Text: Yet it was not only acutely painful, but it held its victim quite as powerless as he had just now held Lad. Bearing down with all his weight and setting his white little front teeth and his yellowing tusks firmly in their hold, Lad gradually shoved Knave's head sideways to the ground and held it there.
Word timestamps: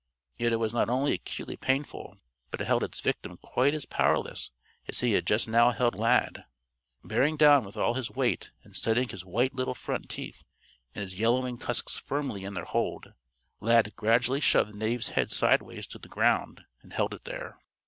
Yet 0.35 0.51
it 0.51 0.55
was 0.55 0.73
not 0.73 0.89
only 0.89 1.13
acutely 1.13 1.55
painful, 1.57 2.17
but 2.49 2.59
it 2.59 2.65
held 2.65 2.83
its 2.83 3.01
victim 3.01 3.37
quite 3.37 3.75
as 3.75 3.85
powerless 3.85 4.49
as 4.89 5.01
he 5.01 5.11
had 5.11 5.27
just 5.27 5.47
now 5.47 5.69
held 5.69 5.93
Lad. 5.93 6.45
Bearing 7.03 7.37
down 7.37 7.65
with 7.65 7.77
all 7.77 7.93
his 7.93 8.09
weight 8.09 8.49
and 8.63 8.75
setting 8.75 9.09
his 9.09 9.23
white 9.23 9.53
little 9.53 9.75
front 9.75 10.09
teeth 10.09 10.43
and 10.95 11.03
his 11.03 11.19
yellowing 11.19 11.59
tusks 11.59 11.97
firmly 11.99 12.43
in 12.45 12.55
their 12.55 12.65
hold, 12.65 13.13
Lad 13.59 13.93
gradually 13.95 14.39
shoved 14.39 14.73
Knave's 14.73 15.09
head 15.09 15.31
sideways 15.31 15.85
to 15.85 15.99
the 15.99 16.09
ground 16.09 16.63
and 16.81 16.93
held 16.93 17.13
it 17.13 17.25
there. 17.25 17.59